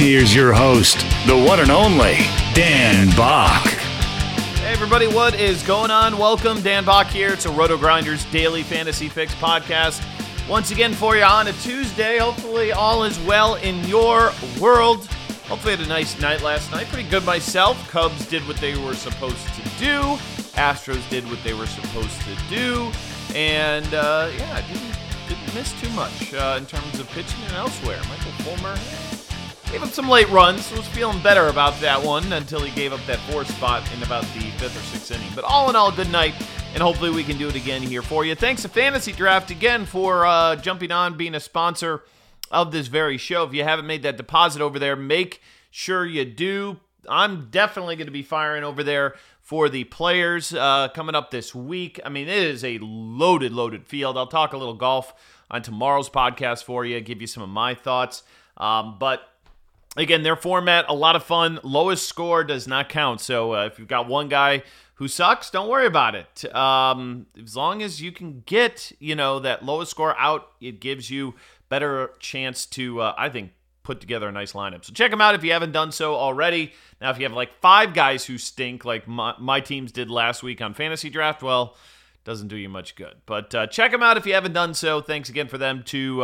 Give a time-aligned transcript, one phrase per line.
[0.00, 2.14] Here's your host, the one and only
[2.54, 3.66] Dan Back.
[4.56, 6.16] Hey everybody, what is going on?
[6.16, 7.36] Welcome, Dan Back here.
[7.36, 10.02] to Roto Grinders Daily Fantasy Fix podcast.
[10.48, 12.16] Once again for you on a Tuesday.
[12.16, 15.04] Hopefully all is well in your world.
[15.48, 16.86] Hopefully had a nice night last night.
[16.86, 17.76] Pretty good myself.
[17.90, 20.00] Cubs did what they were supposed to do.
[20.56, 22.90] Astros did what they were supposed to do.
[23.34, 24.98] And uh, yeah, didn't
[25.28, 28.00] didn't miss too much uh, in terms of pitching and elsewhere.
[28.08, 28.78] Michael Fulmer
[29.72, 30.72] Gave up some late runs.
[30.72, 34.22] Was feeling better about that one until he gave up that fourth spot in about
[34.34, 35.28] the fifth or sixth inning.
[35.32, 36.34] But all in all, good night,
[36.74, 38.34] and hopefully we can do it again here for you.
[38.34, 42.02] Thanks to Fantasy Draft again for uh, jumping on, being a sponsor
[42.50, 43.44] of this very show.
[43.44, 46.80] If you haven't made that deposit over there, make sure you do.
[47.08, 51.54] I'm definitely going to be firing over there for the players uh, coming up this
[51.54, 52.00] week.
[52.04, 54.18] I mean, it is a loaded, loaded field.
[54.18, 55.14] I'll talk a little golf
[55.48, 58.24] on tomorrow's podcast for you, give you some of my thoughts.
[58.56, 59.29] Um, but
[59.96, 61.58] Again, their format, a lot of fun.
[61.62, 63.20] Lowest score does not count.
[63.20, 64.62] So uh, if you've got one guy
[64.94, 66.54] who sucks, don't worry about it.
[66.54, 71.10] Um, as long as you can get, you know, that lowest score out, it gives
[71.10, 71.34] you
[71.68, 73.52] better chance to, uh, I think,
[73.82, 74.84] put together a nice lineup.
[74.84, 76.72] So check them out if you haven't done so already.
[77.00, 80.42] Now, if you have like five guys who stink, like my, my teams did last
[80.42, 81.76] week on fantasy draft, well,
[82.22, 83.14] doesn't do you much good.
[83.26, 85.00] But uh, check them out if you haven't done so.
[85.00, 86.22] Thanks again for them to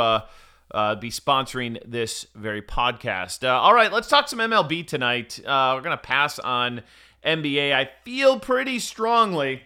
[0.72, 3.44] uh, be sponsoring this very podcast.
[3.44, 5.40] Uh, all right, let's talk some MLB tonight.
[5.44, 6.82] Uh, we're going to pass on
[7.24, 7.72] NBA.
[7.72, 9.62] I feel pretty strongly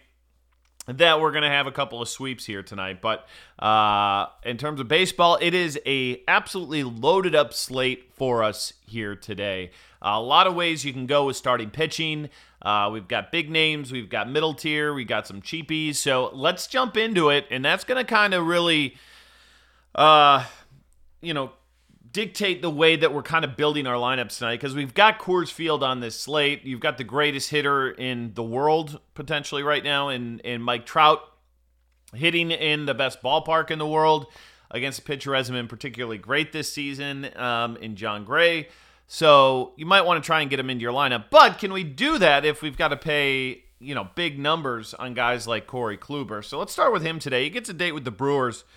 [0.87, 3.01] that we're going to have a couple of sweeps here tonight.
[3.01, 3.27] But
[3.59, 9.15] uh, in terms of baseball, it is a absolutely loaded up slate for us here
[9.15, 9.71] today.
[10.01, 12.29] a lot of ways you can go with starting pitching.
[12.61, 15.95] Uh, we've got big names, we've got middle tier, we got some cheapies.
[15.95, 18.95] So let's jump into it, and that's going to kind of really
[19.95, 20.45] uh,
[21.21, 21.51] you know,
[22.11, 25.51] dictate the way that we're kind of building our lineups tonight because we've got Coors
[25.51, 26.63] Field on this slate.
[26.63, 31.21] You've got the greatest hitter in the world potentially right now in, in Mike Trout
[32.13, 34.25] hitting in the best ballpark in the world
[34.69, 38.67] against a pitcher has been particularly great this season um, in Jon Gray.
[39.07, 41.25] So you might want to try and get him into your lineup.
[41.29, 45.13] But can we do that if we've got to pay, you know, big numbers on
[45.13, 46.43] guys like Corey Kluber?
[46.43, 47.43] So let's start with him today.
[47.43, 48.65] He gets a date with the Brewers–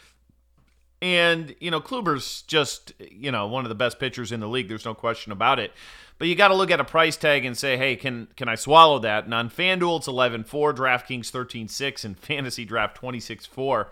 [1.04, 4.70] and, you know, Kluber's just, you know, one of the best pitchers in the league.
[4.70, 5.70] There's no question about it.
[6.16, 8.54] But you got to look at a price tag and say, hey, can can I
[8.54, 9.26] swallow that?
[9.26, 13.90] And on FanDuel, it's 11 4, DraftKings 13 6, and Fantasy Draft 26 4.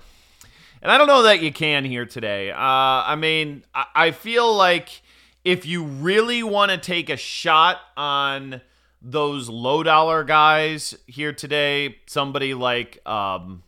[0.80, 2.50] And I don't know that you can here today.
[2.50, 5.02] Uh, I mean, I, I feel like
[5.44, 8.62] if you really want to take a shot on
[9.02, 13.64] those low dollar guys here today, somebody like, um,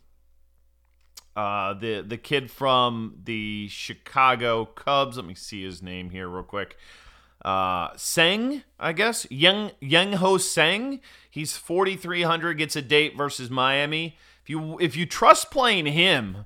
[1.35, 5.17] uh, the the kid from the Chicago Cubs.
[5.17, 6.77] Let me see his name here real quick.
[7.43, 10.99] Uh, Tseng, I guess Young Young Ho Tseng.
[11.29, 12.57] He's forty three hundred.
[12.57, 14.17] Gets a date versus Miami.
[14.41, 16.45] If you if you trust playing him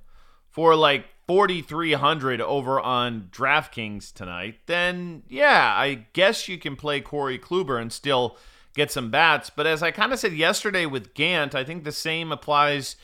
[0.49, 6.75] for like forty three hundred over on DraftKings tonight, then yeah, I guess you can
[6.75, 8.37] play Corey Kluber and still
[8.73, 9.49] get some bats.
[9.49, 12.95] But as I kind of said yesterday with Gant, I think the same applies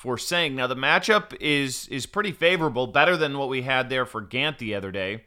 [0.00, 0.56] for saying.
[0.56, 4.56] Now the matchup is is pretty favorable, better than what we had there for Gant
[4.56, 5.24] the other day,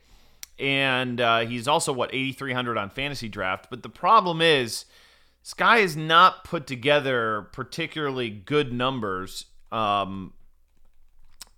[0.57, 3.67] and uh, he's also what 8,300 on fantasy draft.
[3.69, 4.85] But the problem is,
[5.43, 10.33] Sky has not put together particularly good numbers um,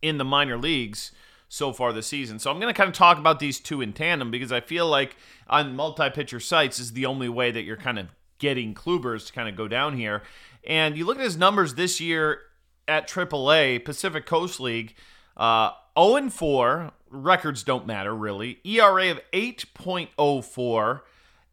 [0.01, 1.13] in the minor leagues
[1.47, 2.37] so far this season.
[2.37, 4.89] So I'm going to kind of talk about these two in tandem because I feel
[4.89, 5.15] like
[5.47, 8.07] on multi-pitcher sites is the only way that you're kind of
[8.39, 10.21] getting Klubers to kind of go down here.
[10.67, 12.41] And you look at his numbers this year
[12.87, 14.95] at AAA, Pacific Coast League,
[15.37, 16.91] uh, 0 4.
[17.09, 18.59] Records don't matter really.
[18.65, 21.01] ERA of 8.04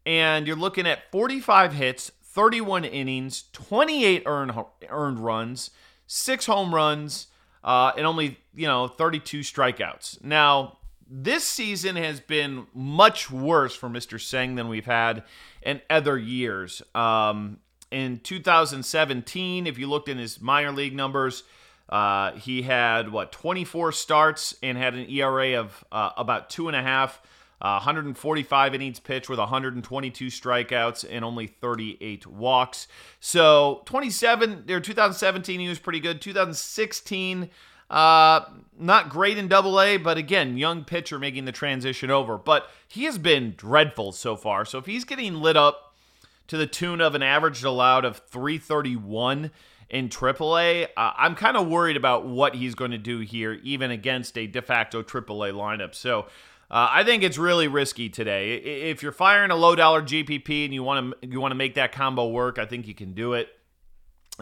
[0.05, 4.51] and you're looking at 45 hits, 31 innings, 28 earned
[4.89, 5.71] earned runs,
[6.07, 7.27] six home runs,
[7.63, 10.23] uh, and only you know 32 strikeouts.
[10.23, 10.77] Now
[11.09, 14.19] this season has been much worse for Mr.
[14.19, 15.23] Tseng than we've had
[15.61, 16.81] in other years.
[16.95, 17.59] Um,
[17.93, 21.43] in 2017, if you looked in his minor league numbers,
[21.89, 26.75] uh, he had what 24 starts and had an ERA of uh, about two and
[26.75, 27.21] a half.
[27.61, 32.87] Uh, 145 innings pitched with 122 strikeouts and only 38 walks.
[33.21, 36.19] So 27 or 2017 he was pretty good.
[36.19, 37.49] 2016
[37.89, 38.41] uh,
[38.79, 42.37] not great in double A, but again, young pitcher making the transition over.
[42.39, 44.65] But he has been dreadful so far.
[44.65, 45.92] So if he's getting lit up
[46.47, 49.51] to the tune of an average allowed of 331
[49.89, 53.91] in AAA, uh, I'm kind of worried about what he's going to do here, even
[53.91, 55.93] against a de facto AAA lineup.
[55.93, 56.21] So
[56.71, 58.55] uh, I think it's really risky today.
[58.55, 61.75] If you're firing a low dollar GPP and you want to you want to make
[61.75, 63.49] that combo work, I think you can do it.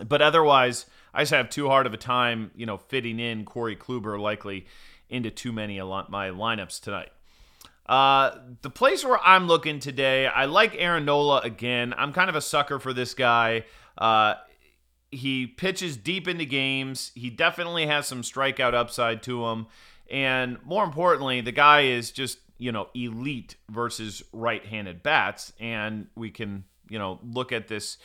[0.07, 3.75] But otherwise, I just have too hard of a time, you know, fitting in Corey
[3.75, 4.67] Kluber likely
[5.09, 7.11] into too many of my lineups tonight.
[7.91, 11.93] Uh, the place where I'm looking today, I like Aaron Nola again.
[11.97, 13.65] I'm kind of a sucker for this guy.
[13.97, 14.35] Uh,
[15.11, 17.11] he pitches deep into games.
[17.15, 19.67] He definitely has some strikeout upside to him.
[20.09, 25.51] And more importantly, the guy is just, you know, elite versus right handed bats.
[25.59, 27.97] And we can, you know, look at this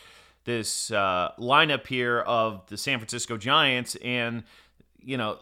[0.47, 4.45] this uh, lineup here of the San Francisco Giants, and
[5.01, 5.39] you know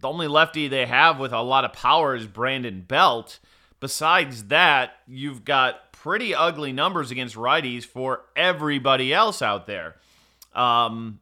[0.00, 3.38] the only lefty they have with a lot of power is Brandon Belt.
[3.80, 9.96] Besides that, you've got pretty ugly numbers against righties for everybody else out there.
[10.54, 11.20] Um,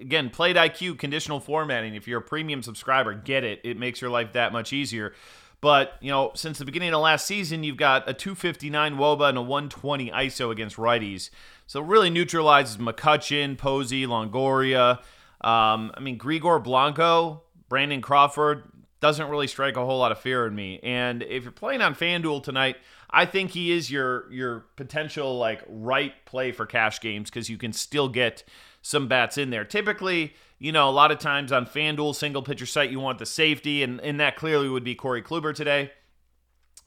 [0.00, 1.94] again, PlateIQ, conditional formatting.
[1.94, 3.60] If you're a premium subscriber, get it.
[3.64, 5.14] It makes your life that much easier.
[5.60, 9.38] But, you know, since the beginning of last season, you've got a 259 Woba and
[9.38, 11.30] a 120 ISO against righties.
[11.66, 14.98] So really neutralizes McCutchen, Posey, Longoria.
[15.40, 18.64] Um, I mean, Gregor Blanco, Brandon Crawford
[19.06, 20.80] doesn't really strike a whole lot of fear in me.
[20.82, 22.76] And if you're playing on FanDuel tonight,
[23.08, 27.56] I think he is your your potential like right play for cash games because you
[27.56, 28.42] can still get
[28.82, 29.64] some bats in there.
[29.64, 33.26] Typically, you know, a lot of times on FanDuel single pitcher site, you want the
[33.26, 35.92] safety, and, and that clearly would be Corey Kluber today.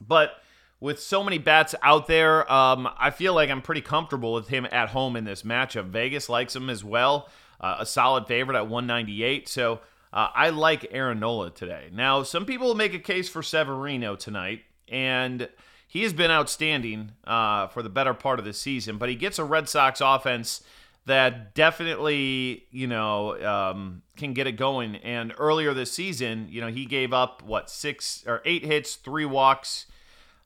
[0.01, 0.31] But
[0.79, 4.67] with so many bats out there, um, I feel like I'm pretty comfortable with him
[4.71, 5.85] at home in this matchup.
[5.85, 7.29] Vegas likes him as well,
[7.59, 9.47] uh, a solid favorite at 198.
[9.47, 11.89] So uh, I like Aaron Nola today.
[11.91, 15.49] Now, some people make a case for Severino tonight, and
[15.87, 19.39] he has been outstanding uh, for the better part of the season, but he gets
[19.39, 20.63] a Red Sox offense
[21.05, 24.95] that definitely, you know, um, can get it going.
[24.97, 29.25] And earlier this season, you know, he gave up, what, six or eight hits, three
[29.25, 29.87] walks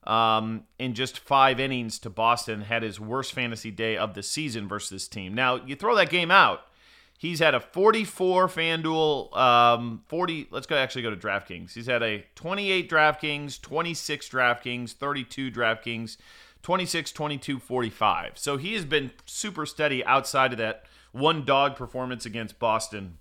[0.05, 4.67] um, in just five innings to Boston, had his worst fantasy day of the season
[4.67, 5.33] versus this team.
[5.33, 6.61] Now, you throw that game out,
[7.17, 11.73] he's had a 44 FanDuel, um, 40, let's go actually go to DraftKings.
[11.73, 16.17] He's had a 28 DraftKings, 26 DraftKings, 32 DraftKings,
[16.61, 18.37] 26, 22, 45.
[18.37, 23.17] So he has been super steady outside of that one dog performance against Boston,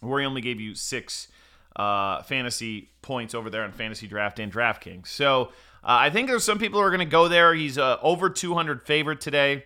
[0.00, 1.28] where he only gave you six
[1.76, 5.08] uh, fantasy points over there on fantasy draft and DraftKings.
[5.08, 5.50] So,
[5.84, 7.54] uh, I think there's some people who are going to go there.
[7.54, 9.64] He's uh, over 200 favorite today.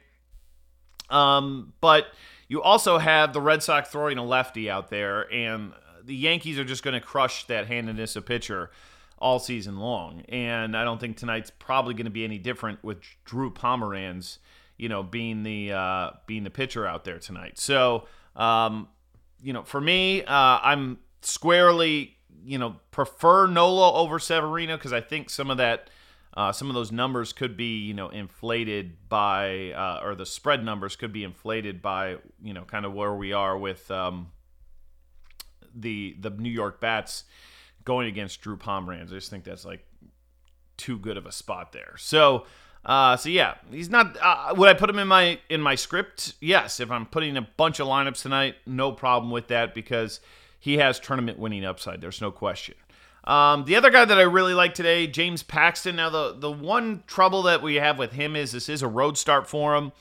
[1.08, 2.06] Um, but
[2.52, 5.72] you also have the Red Sox throwing a lefty out there, and
[6.04, 8.70] the Yankees are just going to crush that handedness of pitcher
[9.16, 10.20] all season long.
[10.28, 14.36] And I don't think tonight's probably going to be any different with Drew Pomeranz,
[14.76, 17.58] you know, being the uh, being the pitcher out there tonight.
[17.58, 18.06] So,
[18.36, 18.88] um,
[19.42, 25.00] you know, for me, uh, I'm squarely, you know, prefer Nola over Severino because I
[25.00, 25.88] think some of that
[26.34, 30.64] uh, some of those numbers could be, you know, inflated by, uh, or the spread
[30.64, 34.28] numbers could be inflated by, you know, kind of where we are with um,
[35.74, 37.24] the the New York Bats
[37.84, 39.08] going against Drew Pomeranz.
[39.10, 39.84] I just think that's like
[40.76, 41.94] too good of a spot there.
[41.98, 42.46] So,
[42.84, 44.16] uh, so yeah, he's not.
[44.20, 46.34] Uh, would I put him in my in my script?
[46.40, 46.80] Yes.
[46.80, 50.20] If I'm putting a bunch of lineups tonight, no problem with that because
[50.58, 52.00] he has tournament winning upside.
[52.00, 52.74] There's no question.
[53.24, 55.96] Um, the other guy that I really like today, James Paxton.
[55.96, 59.16] Now, the, the one trouble that we have with him is this is a road
[59.16, 59.92] start for him.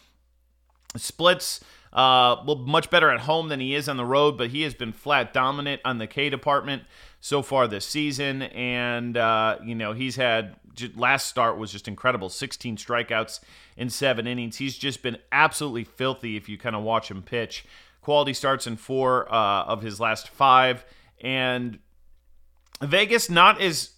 [0.98, 1.62] Splits
[1.94, 4.74] uh, well, much better at home than he is on the road, but he has
[4.74, 6.84] been flat dominant on the K department
[7.20, 8.44] so far this season.
[8.44, 10.56] And, uh, you know, he's had
[10.96, 13.42] last start was just incredible 16 strikeouts
[13.76, 14.58] in seven innings.
[14.58, 17.66] He's just been absolutely filthy if you kind of watch him pitch.
[18.02, 20.86] Quality starts in four uh, of his last five.
[21.20, 21.80] And
[22.82, 23.92] Vegas not as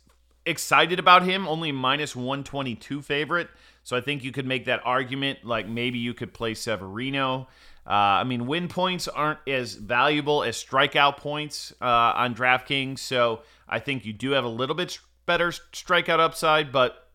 [0.46, 3.50] excited about him, only minus 122 favorite.
[3.84, 5.40] So I think you could make that argument.
[5.44, 7.48] Like maybe you could play Severino.
[7.86, 13.00] Uh, I mean, win points aren't as valuable as strikeout points uh, on DraftKings.
[13.00, 17.10] So I think you do have a little bit better strikeout upside, but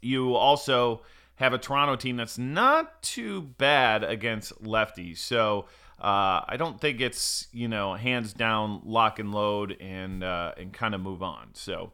[0.00, 1.02] you also
[1.36, 5.18] have a Toronto team that's not too bad against lefties.
[5.18, 5.66] So
[6.00, 10.72] uh, I don't think it's you know hands down lock and load and uh, and
[10.72, 11.48] kind of move on.
[11.54, 11.92] So.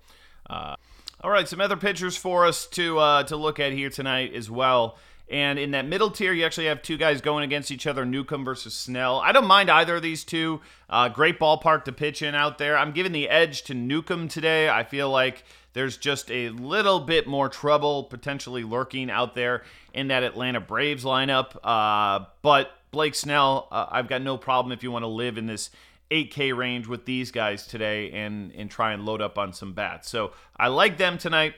[0.48, 0.76] Uh,
[1.22, 4.50] all right, some other pitchers for us to uh, to look at here tonight as
[4.50, 4.98] well.
[5.30, 8.44] And in that middle tier, you actually have two guys going against each other Newcomb
[8.44, 9.20] versus Snell.
[9.20, 10.60] I don't mind either of these two.
[10.90, 12.76] Uh, great ballpark to pitch in out there.
[12.76, 14.68] I'm giving the edge to Newcomb today.
[14.68, 19.62] I feel like there's just a little bit more trouble potentially lurking out there
[19.94, 21.56] in that Atlanta Braves lineup.
[21.64, 25.46] Uh, but Blake Snell, uh, I've got no problem if you want to live in
[25.46, 25.70] this
[26.10, 30.08] 8K range with these guys today and and try and load up on some bats.
[30.08, 31.54] So I like them tonight.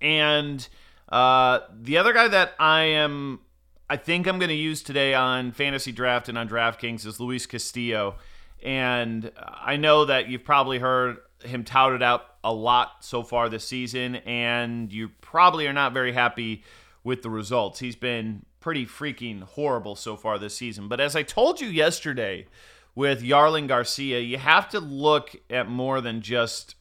[0.00, 0.66] And
[1.08, 3.40] uh, the other guy that I am,
[3.88, 7.46] I think I'm going to use today on fantasy draft and on DraftKings is Luis
[7.46, 8.16] Castillo.
[8.62, 13.64] And I know that you've probably heard him touted out a lot so far this
[13.64, 16.64] season, and you probably are not very happy
[17.04, 17.78] with the results.
[17.78, 20.88] He's been pretty freaking horrible so far this season.
[20.88, 22.46] But as I told you yesterday
[22.94, 26.74] with Jarlin Garcia, you have to look at more than just,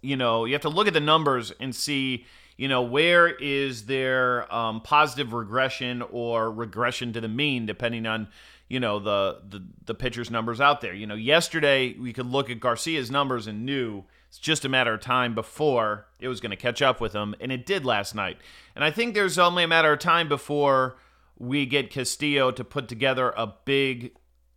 [0.00, 2.26] you know, you have to look at the numbers and see
[2.60, 8.28] you know, where is there um, positive regression or regression to the mean, depending on,
[8.68, 10.92] you know, the, the the pitcher's numbers out there.
[10.92, 14.94] You know, yesterday we could look at Garcia's numbers and knew it's just a matter
[14.94, 18.14] of time before it was going to catch up with him, and it did last
[18.14, 18.38] night.
[18.76, 20.96] And I think there's only a matter of time before
[21.36, 24.12] we get Castillo to put together a big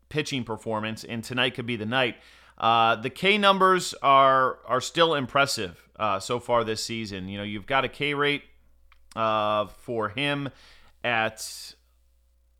[0.10, 2.18] pitching performance, and tonight could be the night.
[2.56, 7.28] Uh, the K numbers are are still impressive uh, so far this season.
[7.28, 8.44] You know, you've got a K rate
[9.16, 10.50] uh, for him
[11.04, 11.74] at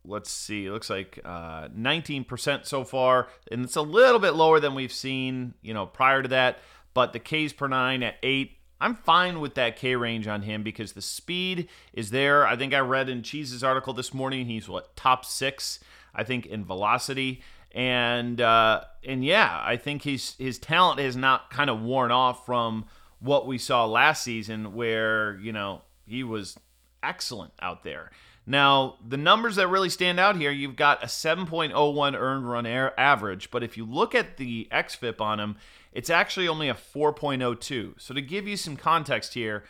[0.04, 4.60] let's see, it looks like uh, 19% so far, and it's a little bit lower
[4.60, 6.58] than we've seen, you know, prior to that.
[6.94, 10.62] But the K's per nine at eight, I'm fine with that K range on him
[10.62, 12.46] because the speed is there.
[12.46, 15.80] I think I read in Cheese's article this morning he's what top six,
[16.14, 17.42] I think, in velocity.
[17.72, 22.46] And uh, and yeah, I think his his talent has not kind of worn off
[22.46, 22.86] from
[23.24, 26.58] what we saw last season, where, you know, he was
[27.02, 28.10] excellent out there.
[28.46, 33.50] Now, the numbers that really stand out here, you've got a 7.01 earned run average,
[33.50, 35.56] but if you look at the XFIP on him,
[35.94, 38.00] it's actually only a 4.02.
[38.00, 39.64] So to give you some context here,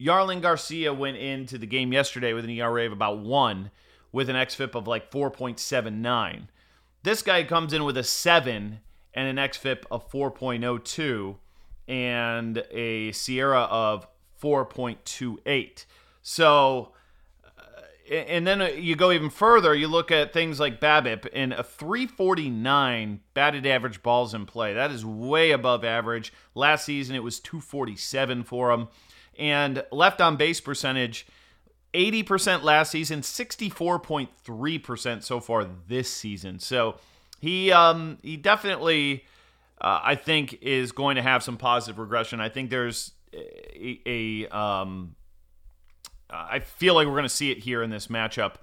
[0.00, 3.70] Jarlin Garcia went into the game yesterday with an ERA of about 1
[4.10, 6.48] with an XFIP of like 4.79.
[7.02, 8.80] This guy comes in with a 7
[9.14, 11.36] and an XFIP of 4.02
[11.86, 14.06] and a SIERA of
[14.42, 15.84] 4.28.
[16.22, 16.92] So,
[18.10, 21.62] and then uh, you go even further, you look at things like BABIP and a
[21.62, 24.74] 349 batted average balls in play.
[24.74, 26.32] That is way above average.
[26.54, 28.88] Last season it was 247 for him.
[29.38, 31.26] And left on base percentage,
[31.94, 36.58] 80% last season, 64.3% so far this season.
[36.58, 36.96] So
[37.40, 39.24] he um he definitely
[39.80, 42.40] uh, I think is going to have some positive regression.
[42.40, 45.14] I think there's a, a um,
[46.32, 48.54] I feel like we're going to see it here in this matchup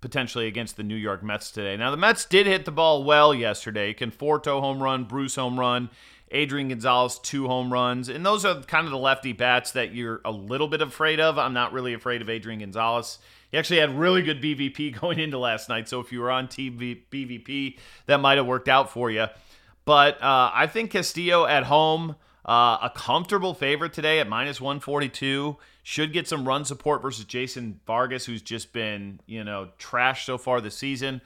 [0.00, 1.76] potentially against the New York Mets today.
[1.78, 3.94] Now the Mets did hit the ball well yesterday.
[3.94, 5.88] Conforto home run, Bruce home run,
[6.30, 10.20] Adrian Gonzalez two home runs, and those are kind of the lefty bats that you're
[10.24, 11.38] a little bit afraid of.
[11.38, 13.18] I'm not really afraid of Adrian Gonzalez.
[13.50, 16.48] He actually had really good BVP going into last night, so if you were on
[16.48, 19.28] TV BVP, that might have worked out for you.
[19.86, 25.56] But uh, I think Castillo at home, uh, a comfortable favorite today at minus 142.
[25.86, 30.38] Should get some run support versus Jason Vargas, who's just been, you know, trash so
[30.38, 31.20] far this season.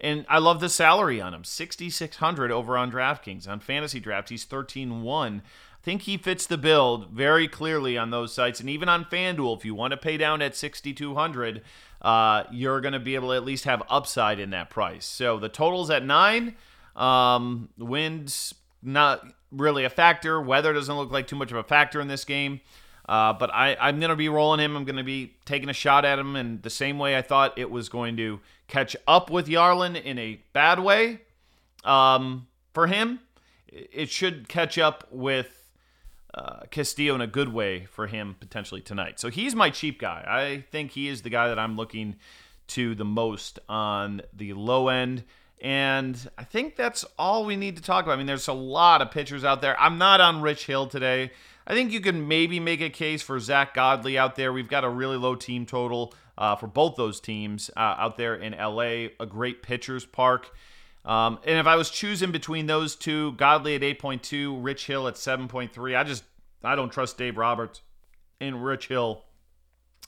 [0.00, 3.48] And I love the salary on him 6,600 over on DraftKings.
[3.48, 5.42] On fantasy draft, he's 13 1.
[5.44, 8.60] I think he fits the build very clearly on those sites.
[8.60, 11.62] And even on FanDuel, if you want to pay down at 6,200,
[12.00, 15.04] uh, you're going to be able to at least have upside in that price.
[15.04, 16.54] So the total's at nine.
[16.96, 20.40] Um, wind's not really a factor.
[20.40, 22.60] Weather doesn't look like too much of a factor in this game.
[23.06, 24.76] Uh, but I, I'm going to be rolling him.
[24.76, 27.58] I'm going to be taking a shot at him in the same way I thought
[27.58, 31.20] it was going to catch up with Jarlin in a bad way.
[31.84, 33.20] Um, for him,
[33.68, 35.70] it should catch up with
[36.32, 39.20] uh, Castillo in a good way for him potentially tonight.
[39.20, 40.24] So he's my cheap guy.
[40.26, 42.16] I think he is the guy that I'm looking
[42.68, 45.24] to the most on the low end.
[45.60, 48.14] And I think that's all we need to talk about.
[48.14, 49.78] I mean, there's a lot of pitchers out there.
[49.80, 51.30] I'm not on Rich Hill today.
[51.66, 54.52] I think you can maybe make a case for Zack Godley out there.
[54.52, 58.34] We've got a really low team total uh, for both those teams uh, out there
[58.34, 60.50] in LA, a great pitcher's park.
[61.04, 65.14] Um, and if I was choosing between those two, Godley at 8.2, Rich Hill at
[65.14, 66.24] 7.3, I just
[66.62, 67.82] I don't trust Dave Roberts
[68.40, 69.22] in Rich Hill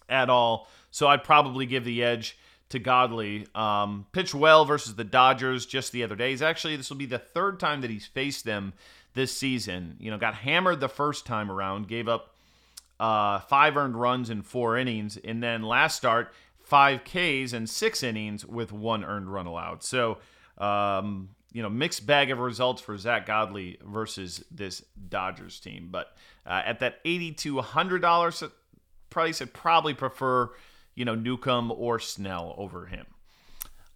[0.08, 0.68] at all.
[0.90, 2.38] So I'd probably give the edge
[2.70, 3.46] to Godley.
[3.54, 6.30] Um, pitched well versus the Dodgers just the other day.
[6.30, 8.72] He's actually this will be the third time that he's faced them
[9.16, 9.96] this season.
[9.98, 12.36] You know, got hammered the first time around, gave up
[13.00, 16.32] uh, five earned runs in four innings, and then last start
[16.62, 19.82] five Ks and six innings with one earned run allowed.
[19.82, 20.18] So.
[20.58, 25.88] Um, you know, mixed bag of results for Zack Godley versus this Dodgers team.
[25.90, 28.42] But uh, at that eighty to hundred dollars
[29.08, 30.50] price, I'd probably prefer
[30.96, 33.06] you know, Newcomb or Snell over him.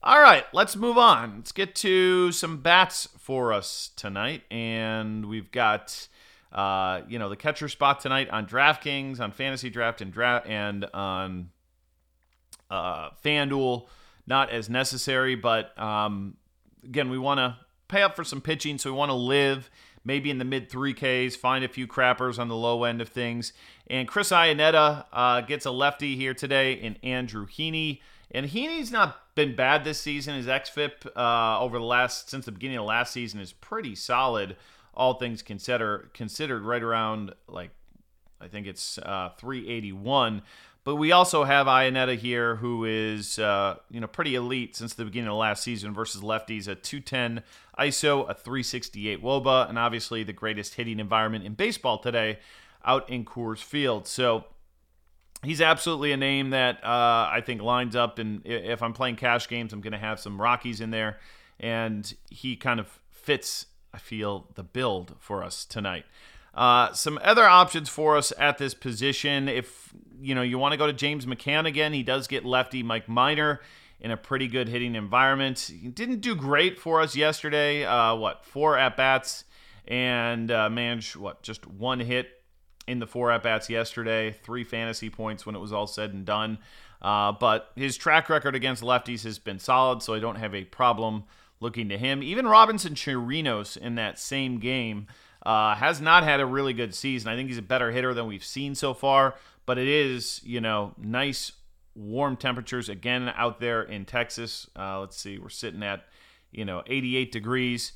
[0.02, 1.34] All right, let's move on.
[1.36, 4.44] Let's get to some bats for us tonight.
[4.50, 6.08] And we've got,
[6.52, 10.86] uh, you know, the catcher spot tonight on DraftKings, on Fantasy Draft, and, dra- and
[10.94, 11.50] on
[12.70, 13.88] uh, FanDuel.
[14.26, 16.38] Not as necessary, but um,
[16.82, 19.68] again, we want to pay up for some pitching, so we want to live
[20.02, 23.52] maybe in the mid 3Ks, find a few crappers on the low end of things.
[23.86, 28.00] And Chris Iannetta uh, gets a lefty here today in Andrew Heaney.
[28.30, 30.36] And Heaney's not been bad this season.
[30.36, 34.56] His xFIP uh, over the last since the beginning of last season is pretty solid,
[34.94, 37.70] all things consider considered, right around like
[38.40, 40.42] I think it's uh, 381.
[40.82, 45.04] But we also have Iannetta here, who is uh, you know pretty elite since the
[45.04, 46.66] beginning of last season versus lefties.
[46.68, 47.42] A 210
[47.78, 52.38] ISO, a 368 WOBA, and obviously the greatest hitting environment in baseball today
[52.84, 54.06] out in Coors Field.
[54.06, 54.46] So
[55.44, 58.18] he's absolutely a name that uh, I think lines up.
[58.18, 61.18] And if I'm playing cash games, I'm going to have some Rockies in there,
[61.58, 63.66] and he kind of fits.
[63.92, 66.04] I feel the build for us tonight.
[66.54, 69.48] Uh, some other options for us at this position.
[69.48, 72.82] If you know you want to go to James McCann again, he does get lefty
[72.82, 73.60] Mike Minor
[74.00, 75.70] in a pretty good hitting environment.
[75.80, 77.84] He didn't do great for us yesterday.
[77.84, 79.44] Uh, what four at bats
[79.86, 82.39] and uh, managed what just one hit
[82.90, 84.32] in the four at bats yesterday.
[84.32, 86.58] Three fantasy points when it was all said and done.
[87.00, 90.64] Uh, but his track record against lefties has been solid, so I don't have a
[90.64, 91.24] problem
[91.60, 92.22] looking to him.
[92.22, 95.06] Even Robinson Chirinos in that same game
[95.44, 97.30] uh, has not had a really good season.
[97.30, 100.60] I think he's a better hitter than we've seen so far, but it is, you
[100.60, 101.52] know, nice
[101.94, 104.68] warm temperatures again out there in Texas.
[104.76, 106.04] Uh, let's see, we're sitting at,
[106.50, 107.92] you know, 88 degrees,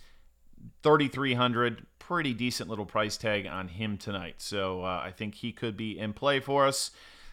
[0.83, 1.87] 3,300.
[2.07, 4.35] Pretty decent little price tag on him tonight.
[4.39, 6.91] So uh, I think he could be in play for us.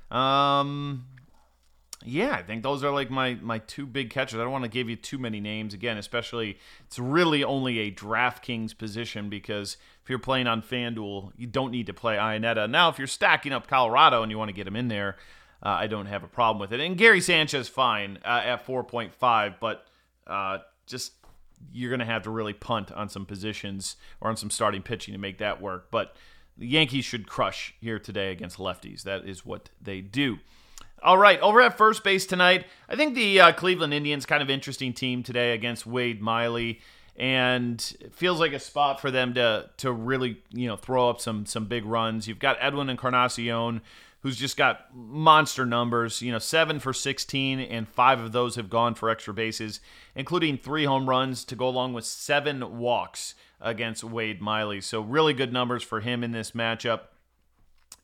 [0.10, 1.06] Um,
[2.04, 4.40] yeah, I think those are like my my two big catchers.
[4.40, 7.92] I don't want to give you too many names again, especially it's really only a
[7.92, 12.70] DraftKings position because if you're playing on FanDuel, you don't need to play Iannetta.
[12.70, 15.18] Now, if you're stacking up Colorado and you want to get him in there,
[15.62, 16.80] uh, I don't have a problem with it.
[16.80, 19.86] And Gary Sanchez, fine uh, at 4.5, but
[20.26, 21.21] uh, just
[21.72, 25.14] you're going to have to really punt on some positions or on some starting pitching
[25.14, 25.90] to make that work.
[25.92, 26.16] But
[26.58, 29.04] the Yankees should crush here today against lefties.
[29.04, 30.40] That is what they do.
[31.04, 34.52] All right, over at first base tonight, I think the uh, Cleveland Indians kind of
[34.52, 36.80] interesting team today against Wade Miley,
[37.16, 41.20] and it feels like a spot for them to to really you know throw up
[41.20, 42.28] some some big runs.
[42.28, 43.82] You've got Edwin and Encarnacion,
[44.22, 46.22] who's just got monster numbers.
[46.22, 49.80] You know, seven for 16, and five of those have gone for extra bases,
[50.16, 54.82] including three home runs to go along with seven walks against Wade Miley.
[54.82, 57.02] So really good numbers for him in this matchup,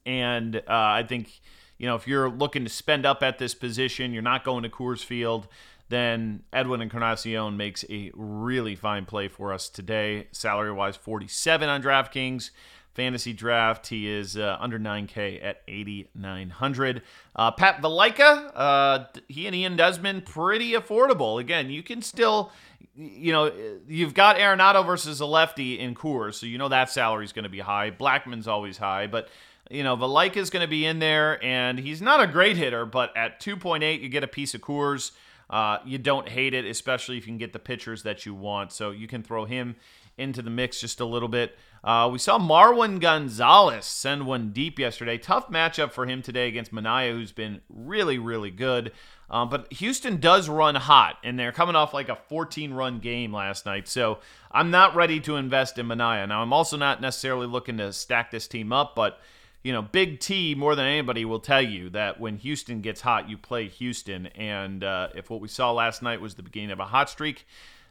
[0.06, 1.42] and uh, I think
[1.78, 4.70] you know, if you're looking to spend up at this position, you're not going to
[4.70, 5.48] Coors Field,
[5.90, 10.28] then Edwin Encarnacion makes a really fine play for us today.
[10.32, 12.50] Salary wise, 47 on DraftKings.
[12.98, 17.04] Fantasy draft, he is uh, under 9K at 8,900.
[17.36, 21.40] Uh, Pat Valaika, uh, he and Ian Desmond, pretty affordable.
[21.40, 22.52] Again, you can still,
[22.96, 23.52] you know,
[23.88, 27.44] you've got Arenado versus a lefty in Coors, so you know that salary is going
[27.44, 27.92] to be high.
[27.92, 29.30] Blackmon's always high, but
[29.70, 32.84] you know, Valaika is going to be in there, and he's not a great hitter,
[32.88, 35.12] but at 2.8, you get a piece of Coors.
[35.52, 38.72] Uh, you don't hate it, especially if you can get the pitchers that you want.
[38.72, 39.76] So you can throw him
[40.18, 41.58] into the mix just a little bit.
[41.84, 45.18] Uh, we saw Marwin Gonzalez send one deep yesterday.
[45.18, 48.92] Tough matchup for him today against Manaea, who's been really, really good.
[49.30, 53.34] Um, but Houston does run hot, and they're coming off like a 14 run game
[53.34, 53.88] last night.
[53.88, 54.20] So
[54.52, 56.28] I'm not ready to invest in Manaea.
[56.28, 59.20] Now, I'm also not necessarily looking to stack this team up, but
[59.64, 63.30] you know, Big T more than anybody will tell you that when Houston gets hot,
[63.30, 64.28] you play Houston.
[64.28, 67.46] And uh, if what we saw last night was the beginning of a hot streak,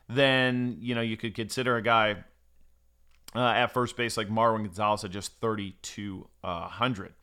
[0.09, 2.17] then you know you could consider a guy
[3.35, 7.15] uh, at first base, like Marwin Gonzalez at just 3,200.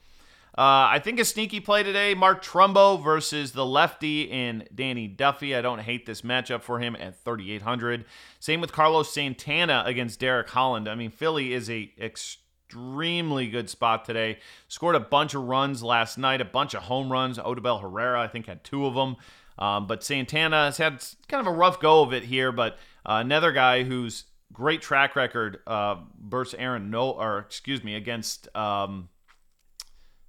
[0.55, 5.55] Uh, I think a sneaky play today, Mark Trumbo versus the lefty in Danny Duffy.
[5.55, 8.05] I don't hate this matchup for him at 3,800.
[8.39, 10.87] Same with Carlos Santana against Derek Holland.
[10.87, 14.37] I mean, Philly is a extremely good spot today.
[14.67, 17.39] Scored a bunch of runs last night, a bunch of home runs.
[17.39, 19.15] Odubel Herrera, I think, had two of them.
[19.57, 22.73] Um, but Santana has had kind of a rough go of it here, but
[23.05, 28.53] uh, another guy who's great track record uh, versus Aaron No, or excuse me, against
[28.55, 29.09] um,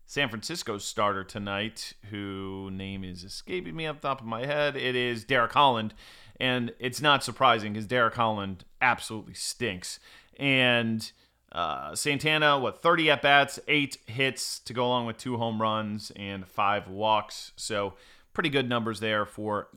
[0.06, 4.76] San Francisco's starter tonight, who name is escaping me off the top of my head.
[4.76, 5.94] It is Derek Holland,
[6.38, 10.00] and it's not surprising because Derek Holland absolutely stinks.
[10.38, 11.10] And
[11.52, 16.10] uh, Santana, what 30 at bats, eight hits to go along with two home runs
[16.16, 17.52] and five walks.
[17.56, 17.94] So
[18.35, 19.68] pretty good numbers there for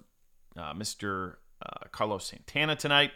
[0.58, 1.36] uh, Mr.
[1.62, 3.12] Uh, Carlos Santana tonight.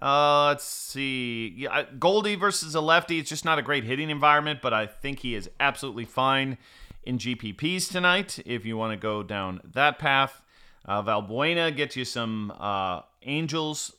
[0.00, 1.54] Uh, let's see.
[1.56, 3.20] Yeah, Goldie versus a lefty.
[3.20, 6.58] It's just not a great hitting environment, but I think he is absolutely fine
[7.04, 10.42] in GPPs tonight if you want to go down that path.
[10.84, 13.94] Uh, Valbuena gets you some uh, Angels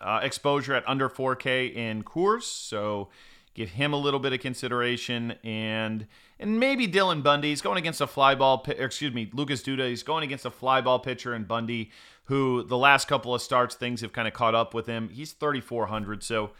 [0.00, 3.10] uh, exposure at under 4K in Coors, so
[3.54, 5.34] give him a little bit of consideration.
[5.44, 6.08] And
[6.40, 7.50] and maybe Dylan Bundy.
[7.50, 8.64] He's going against a fly ball.
[8.66, 9.88] Excuse me, Lucas Duda.
[9.88, 11.90] He's going against a fly ball pitcher and Bundy
[12.24, 15.08] who the last couple of starts things have kind of caught up with him.
[15.08, 16.50] He's 3400, so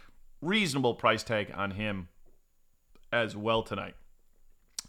[0.41, 2.09] reasonable price tag on him
[3.11, 3.95] as well tonight.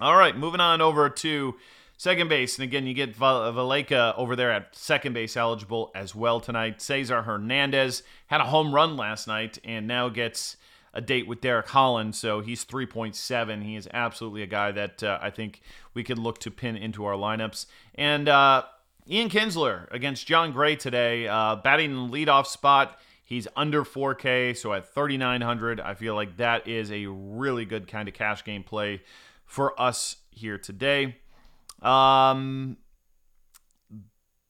[0.01, 1.55] All right, moving on over to
[1.97, 6.41] second base, and again you get Valaika over there at second base eligible as well
[6.41, 6.83] tonight.
[6.83, 10.57] Cesar Hernandez had a home run last night and now gets
[10.95, 13.63] a date with Derek Holland, so he's 3.7.
[13.63, 15.63] He is absolutely a guy that uh, I think
[15.95, 17.67] we could look to pin into our lineups.
[17.95, 18.65] And uh,
[19.09, 22.99] Ian Kinsler against Jon Gray today, uh, batting in the leadoff spot.
[23.25, 28.07] He's under 4K, so at 3,900, I feel like that is a really good kind
[28.07, 29.03] of cash game play
[29.47, 31.17] for us here today.
[31.81, 32.77] Um,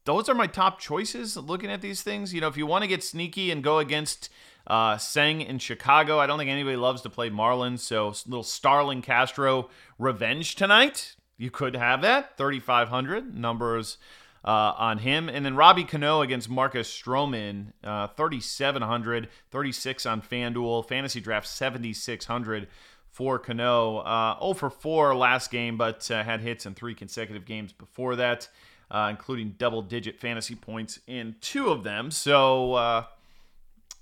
[0.04, 2.34] those are my top choices looking at these things.
[2.34, 4.30] You know, if you want to get sneaky and go against
[4.66, 7.80] uh, Tseng in Chicago, I don't think anybody loves to play Marlins.
[7.80, 11.16] So, little Starlin Castro revenge tonight.
[11.36, 12.36] You could have that.
[12.36, 13.98] 3,500 numbers
[14.44, 15.28] uh, on him.
[15.28, 20.86] And then Robbie Cano against Marcus Stroman, uh, 3,700, 36 on FanDuel.
[20.86, 22.68] Fantasy draft, 7,600
[23.08, 23.98] for Cano.
[23.98, 28.16] Uh, 0 for 4 last game, but uh, had hits in three consecutive games before
[28.16, 28.48] that,
[28.90, 32.10] uh, including double digit fantasy points in two of them.
[32.10, 33.04] So, uh,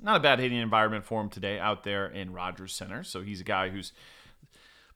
[0.02, 3.02] not a bad hitting environment for him today out there in Rogers Center.
[3.04, 3.92] So, he's a guy who's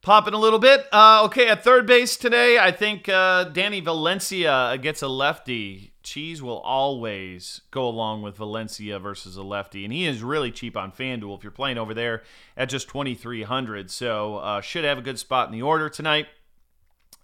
[0.05, 0.87] Popping a little bit.
[0.93, 5.95] Uh, okay, at third base today, I think uh, Danny Valencia gets a lefty.
[6.03, 10.77] Cheese will always go along with Valencia versus a lefty, and he is really cheap
[10.77, 12.23] on FanDuel if you're playing over there
[12.55, 13.91] at just 2,300.
[13.91, 16.27] So uh, should have a good spot in the order tonight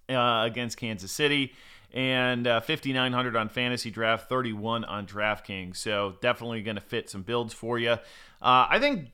[0.09, 1.53] uh, against Kansas City,
[1.93, 5.77] and uh, 5,900 on Fantasy Draft, 31 on DraftKings.
[5.77, 7.91] So definitely going to fit some builds for you.
[7.91, 9.09] Uh, I think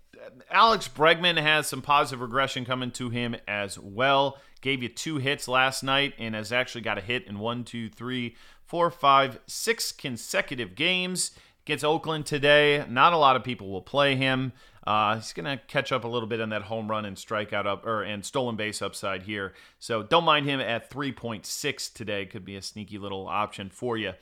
[0.49, 4.37] Alex Bregman has some positive regression coming to him as well.
[4.61, 7.89] Gave you two hits last night and has actually got a hit in one, two,
[7.89, 8.35] three,
[8.65, 11.31] four, five, six consecutive games.
[11.67, 12.85] Gets Oakland today.
[12.87, 14.53] Not a lot of people will play him.
[14.85, 17.65] Uh, he's going to catch up a little bit on that home run and strikeout
[17.65, 19.53] up or and stolen base upside here.
[19.77, 22.25] So don't mind him at 3.6 today.
[22.25, 24.13] Could be a sneaky little option for you.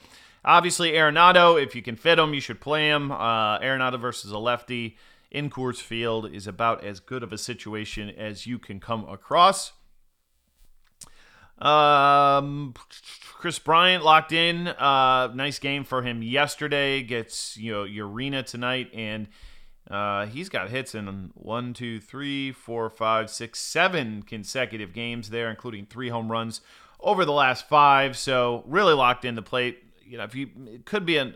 [0.44, 3.12] Obviously, Arenado, if you can fit him, you should play him.
[3.12, 4.98] Uh, Arenado versus a lefty
[5.30, 9.74] in Coors Field is about as good of a situation as you can come across.
[11.60, 12.74] Um,
[13.34, 14.68] Kris Bryant locked in.
[14.68, 17.02] Uh, nice game for him yesterday.
[17.02, 19.28] Gets you know Urena tonight, and
[19.90, 25.50] uh, he's got hits in one, two, three, four, five, six, seven consecutive games there,
[25.50, 26.62] including three home runs
[27.00, 28.18] over the last five.
[28.18, 29.84] So really locked in the plate.
[30.04, 31.36] You know, if you it could be an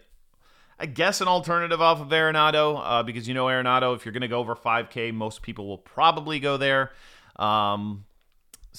[0.79, 4.21] I guess an alternative off of Arenado uh, because you know Arenado, if you're going
[4.21, 6.91] to go over 5K, most people will probably go there.
[7.35, 8.05] Um,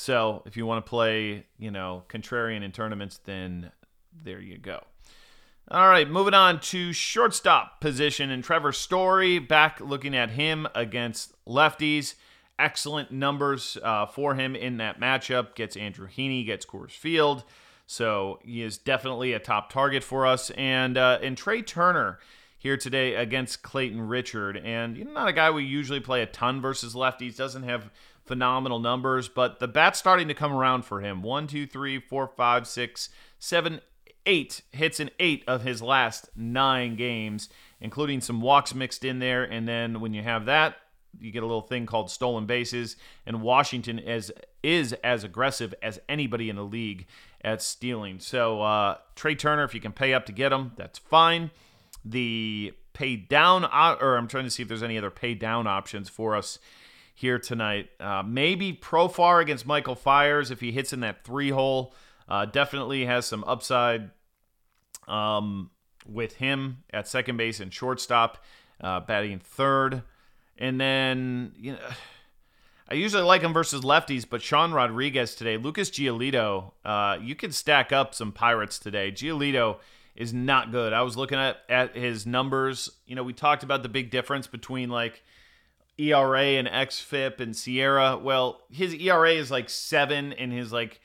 [0.01, 3.71] so if you want to play, you know, contrarian in tournaments, then
[4.25, 4.83] there you go.
[5.71, 9.39] All right, moving on to shortstop position and Trevor Story.
[9.39, 12.15] Back looking at him against lefties.
[12.59, 15.55] Excellent numbers uh, for him in that matchup.
[15.55, 17.45] Gets Andrew Heaney, gets Coors Field.
[17.87, 20.49] So he is definitely a top target for us.
[20.53, 22.21] And uh, and Trea Turner
[22.57, 26.27] here today against Clayton Richard, and you know, not a guy we usually play a
[26.27, 27.37] ton versus lefties.
[27.37, 27.91] Doesn't have
[28.31, 31.21] phenomenal numbers, but the bat's starting to come around for him.
[31.21, 33.09] One, two, three, four, five, six,
[33.41, 33.81] seven,
[34.25, 37.49] eight hits in eight of his last nine games,
[37.81, 39.43] including some walks mixed in there.
[39.43, 40.77] And then when you have that,
[41.19, 42.95] you get a little thing called stolen bases,
[43.27, 47.09] and Washington is is as aggressive as anybody in the league
[47.43, 48.21] at stealing.
[48.21, 51.51] So uh, Trea Turner, if you can pay up to get him, that's fine.
[52.05, 56.09] The pay down, or I'm trying to see if there's any other pay down options
[56.09, 56.61] for us
[57.21, 57.91] here tonight.
[58.01, 61.95] Uh, maybe Profar against Michael Fiers if he hits in that three hole.
[62.27, 64.11] Uh, definitely has some upside
[65.07, 65.71] um,
[66.07, 68.43] with him at second base and shortstop,
[68.81, 70.03] uh, batting third.
[70.57, 71.79] And then, you know,
[72.89, 77.53] I usually like him versus lefties, but Sean Rodriguez today, Lucas Giolito, uh, you can
[77.53, 79.13] stack up some Pirates today.
[79.13, 79.77] Giolito
[80.17, 80.95] is not good.
[80.95, 82.91] I was looking at, at his numbers.
[83.07, 85.23] You know, we talked about the big difference between like
[86.01, 88.21] ERA and XFIP and SIERA.
[88.23, 91.01] Well, his ERA is like seven and his like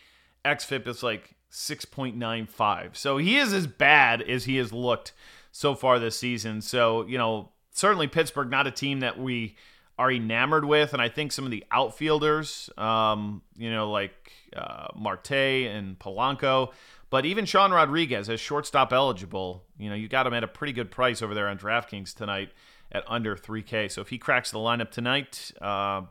[0.46, 2.96] XFIP is like 6.95.
[2.96, 5.14] So he is as bad as he has looked
[5.52, 6.62] so far this season.
[6.62, 9.56] So, you know, certainly Pittsburgh, not a team that we
[9.98, 10.94] are enamored with.
[10.94, 16.72] And I think some of the outfielders, um, you know, like uh, Marte and Polanco,
[17.10, 20.74] but even Sean Rodriguez as shortstop eligible, you know, you got him at a pretty
[20.74, 22.50] good price over there on DraftKings tonight
[22.92, 23.92] at under 3K.
[23.92, 26.02] So if he cracks the lineup tonight, uh,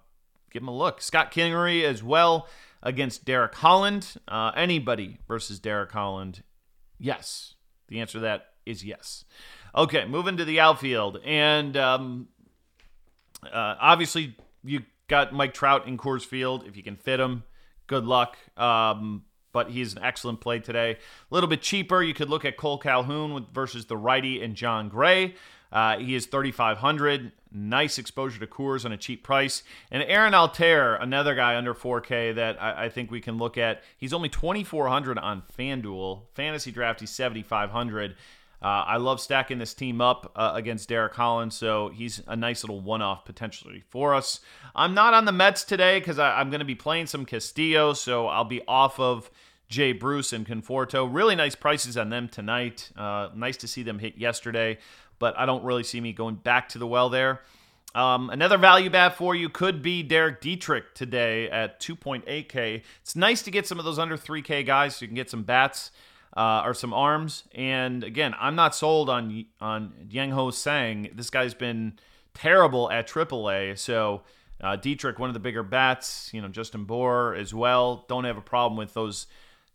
[0.51, 1.01] give him a look.
[1.01, 2.49] Scott Kingery as well
[2.83, 4.15] against Derek Holland.
[4.29, 6.43] Uh, anybody versus Derek Holland?
[6.99, 7.55] Yes.
[7.89, 9.25] The answer to that is yes.
[9.75, 11.19] Okay, moving to the outfield.
[11.25, 12.29] And um,
[13.45, 16.65] uh, obviously, you got Mike Trout in Coors Field.
[16.67, 17.45] If you can fit him,
[17.87, 18.37] good luck.
[18.57, 20.93] Um, but he's an excellent play today.
[20.93, 22.03] A little bit cheaper.
[22.03, 25.35] You could look at Cole Calhoun with, versus the righty and Jon Gray.
[25.75, 27.33] Uh, he is 3,500.
[27.53, 29.65] Nice exposure to Coors on a cheap price.
[29.91, 33.83] And Aaron Altherr, another guy under 4K that I, I think we can look at.
[33.99, 36.23] He's only 2,400 on FanDuel.
[36.33, 38.15] Fantasy draft, he's 7,500.
[38.63, 42.65] Uh, I love stacking this team up uh, against Derek Collins, so he's a nice
[42.65, 44.41] little one off potentially for us.
[44.75, 48.27] I'm not on the Mets today because I'm going to be playing some Castillo, so
[48.27, 49.31] I'll be off of
[49.69, 51.09] Jay Bruce and Conforto.
[51.11, 52.91] Really nice prices on them tonight.
[52.97, 54.79] Uh, nice to see them hit yesterday,
[55.19, 57.43] but I don't really see me going back to the well there.
[57.95, 62.83] Um, another value bat for you could be Derek Dietrich today at 2.8K.
[63.03, 65.45] It's nice to get some of those under 3K guys so you can get some
[65.45, 65.93] bats
[66.37, 67.45] uh, or some arms.
[67.55, 71.11] And again, I'm not sold on on Yang Ho Sang.
[71.15, 71.95] This guy's been
[72.35, 73.79] terrible at AAA.
[73.79, 74.23] So
[74.61, 76.31] uh, Dietrich, one of the bigger bats.
[76.33, 78.05] You know, Justin Bour as well.
[78.09, 79.27] Don't have a problem with those.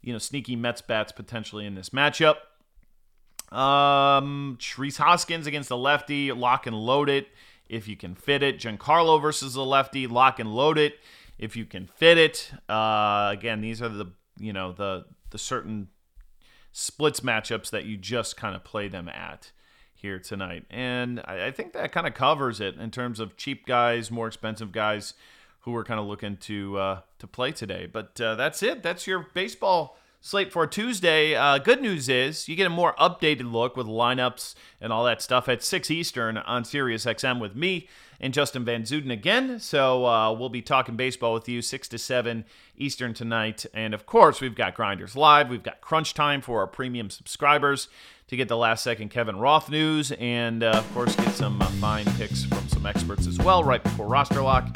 [0.01, 2.35] You know, sneaky Mets bats potentially in this matchup.
[3.51, 7.27] Um, Rhys Hoskins against the lefty, lock and load it
[7.67, 8.59] if you can fit it.
[8.59, 10.99] Giancarlo versus the lefty, lock and load it
[11.37, 12.51] if you can fit it.
[12.69, 14.07] Uh, again, these are the
[14.37, 15.87] you know the the certain
[16.71, 19.51] splits matchups that you just kind of play them at
[19.93, 20.65] here tonight.
[20.69, 24.27] And I, I think that kind of covers it in terms of cheap guys, more
[24.27, 25.13] expensive guys
[25.61, 27.87] who we're kind of looking to uh, to play today.
[27.91, 28.83] But uh, that's it.
[28.83, 31.35] That's your baseball slate for Tuesday.
[31.35, 35.21] Uh, good news is you get a more updated look with lineups and all that
[35.21, 37.87] stuff at 6 Eastern on Sirius XM with me
[38.19, 39.59] and Justin Van Zuiden again.
[39.59, 42.43] So uh, we'll be talking baseball with you 6 to 7
[42.77, 43.65] Eastern tonight.
[43.73, 45.49] And of course, we've got Grinders Live.
[45.49, 47.87] We've got Crunch Time for our premium subscribers
[48.27, 50.11] to get the last second Kevin Roth news.
[50.11, 53.81] And uh, of course, get some uh, fine picks from some experts as well right
[53.81, 54.67] before roster lock.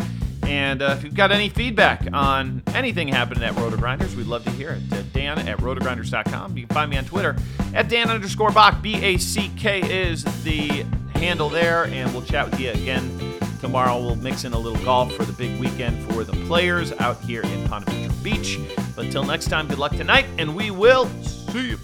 [0.45, 4.43] And uh, if you've got any feedback on anything happening at Roto Grinders, we'd love
[4.43, 4.93] to hear it.
[4.93, 6.57] Uh, Dan at rotogrinders.com.
[6.57, 7.35] You can find me on Twitter
[7.73, 8.81] at Dan underscore Back.
[8.81, 11.85] B A C K is the handle there.
[11.85, 13.97] And we'll chat with you again tomorrow.
[13.97, 17.41] We'll mix in a little golf for the big weekend for the players out here
[17.41, 17.87] in Ponte
[18.21, 18.59] Beach.
[18.95, 21.79] But until next time, good luck tonight, and we will see you.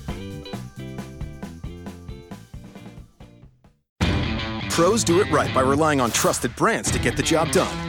[4.69, 7.88] Pros do it right by relying on trusted brands to get the job done.